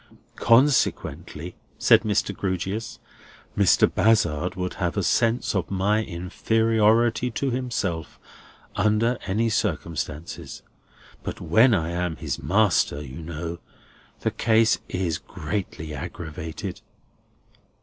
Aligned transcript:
"Consequently," 0.37 1.53
said 1.77 2.01
Mr. 2.01 2.35
Grewgious, 2.35 2.97
"Mr. 3.55 3.87
Bazzard 3.87 4.55
would 4.55 4.73
have 4.81 4.97
a 4.97 5.03
sense 5.03 5.53
of 5.53 5.69
my 5.69 6.03
inferiority 6.03 7.29
to 7.29 7.51
himself 7.51 8.19
under 8.75 9.19
any 9.27 9.47
circumstances; 9.47 10.63
but 11.21 11.39
when 11.39 11.75
I 11.75 11.89
am 11.91 12.15
his 12.15 12.41
master, 12.41 12.99
you 13.03 13.19
know, 13.21 13.59
the 14.21 14.31
case 14.31 14.79
is 14.89 15.19
greatly 15.19 15.93
aggravated." 15.93 16.81